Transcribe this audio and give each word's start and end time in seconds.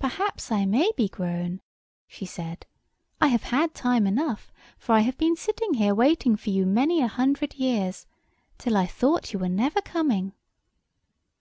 "Perhaps 0.00 0.50
I 0.50 0.66
may 0.66 0.90
be 0.96 1.08
grown," 1.08 1.60
she 2.08 2.26
said. 2.26 2.66
"I 3.20 3.28
have 3.28 3.44
had 3.44 3.72
time 3.72 4.04
enough; 4.04 4.52
for 4.76 4.96
I 4.96 5.02
have 5.02 5.16
been 5.16 5.36
sitting 5.36 5.74
here 5.74 5.94
waiting 5.94 6.34
for 6.34 6.50
you 6.50 6.66
many 6.66 7.00
a 7.00 7.06
hundred 7.06 7.54
years, 7.54 8.08
till 8.58 8.76
I 8.76 8.86
thought 8.86 9.32
you 9.32 9.38
were 9.38 9.48
never 9.48 9.80
coming." 9.80 10.32